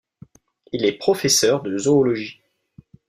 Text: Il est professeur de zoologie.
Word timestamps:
Il 0.71 0.83
est 0.83 0.97
professeur 0.97 1.61
de 1.61 1.77
zoologie. 1.77 2.41